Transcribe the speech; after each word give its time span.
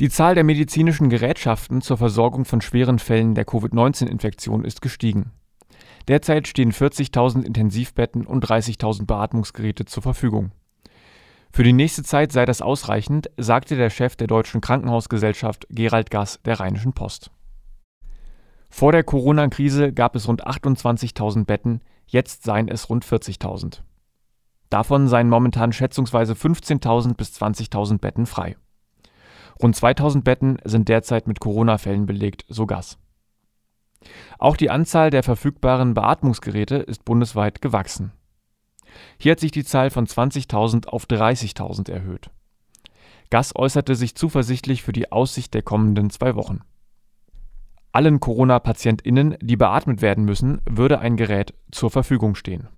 Die 0.00 0.10
Zahl 0.10 0.36
der 0.36 0.44
medizinischen 0.44 1.08
Gerätschaften 1.08 1.80
zur 1.80 1.96
Versorgung 1.96 2.44
von 2.44 2.60
schweren 2.60 3.00
Fällen 3.00 3.34
der 3.34 3.44
Covid-19-Infektion 3.44 4.64
ist 4.64 4.80
gestiegen. 4.80 5.32
Derzeit 6.06 6.46
stehen 6.46 6.72
40.000 6.72 7.42
Intensivbetten 7.42 8.24
und 8.24 8.44
30.000 8.46 9.06
Beatmungsgeräte 9.06 9.86
zur 9.86 10.04
Verfügung. 10.04 10.52
Für 11.52 11.64
die 11.64 11.72
nächste 11.72 12.04
Zeit 12.04 12.30
sei 12.30 12.44
das 12.44 12.62
ausreichend, 12.62 13.28
sagte 13.36 13.74
der 13.74 13.90
Chef 13.90 14.14
der 14.14 14.28
Deutschen 14.28 14.60
Krankenhausgesellschaft 14.60 15.66
Gerald 15.68 16.12
Gass 16.12 16.40
der 16.44 16.60
Rheinischen 16.60 16.92
Post. 16.92 17.32
Vor 18.70 18.92
der 18.92 19.02
Corona-Krise 19.02 19.92
gab 19.92 20.14
es 20.14 20.28
rund 20.28 20.46
28.000 20.46 21.44
Betten, 21.44 21.80
jetzt 22.06 22.44
seien 22.44 22.68
es 22.68 22.88
rund 22.88 23.04
40.000. 23.04 23.80
Davon 24.70 25.08
seien 25.08 25.28
momentan 25.28 25.72
schätzungsweise 25.72 26.34
15.000 26.34 27.14
bis 27.14 27.32
20.000 27.40 27.98
Betten 27.98 28.26
frei. 28.26 28.56
Rund 29.60 29.74
2000 29.74 30.24
Betten 30.24 30.58
sind 30.64 30.88
derzeit 30.88 31.26
mit 31.26 31.40
Corona-Fällen 31.40 32.06
belegt, 32.06 32.44
so 32.48 32.66
Gass. 32.66 32.98
Auch 34.38 34.56
die 34.56 34.70
Anzahl 34.70 35.10
der 35.10 35.24
verfügbaren 35.24 35.94
Beatmungsgeräte 35.94 36.76
ist 36.76 37.04
bundesweit 37.04 37.60
gewachsen. 37.60 38.12
Hier 39.18 39.32
hat 39.32 39.40
sich 39.40 39.50
die 39.50 39.64
Zahl 39.64 39.90
von 39.90 40.06
20.000 40.06 40.86
auf 40.86 41.06
30.000 41.06 41.90
erhöht. 41.90 42.30
Gass 43.30 43.54
äußerte 43.54 43.94
sich 43.94 44.14
zuversichtlich 44.14 44.82
für 44.82 44.92
die 44.92 45.10
Aussicht 45.12 45.52
der 45.54 45.62
kommenden 45.62 46.10
zwei 46.10 46.34
Wochen. 46.36 46.60
Allen 47.92 48.20
Corona-PatientInnen, 48.20 49.36
die 49.40 49.56
beatmet 49.56 50.02
werden 50.02 50.24
müssen, 50.24 50.60
würde 50.68 51.00
ein 51.00 51.16
Gerät 51.16 51.54
zur 51.70 51.90
Verfügung 51.90 52.34
stehen 52.34 52.68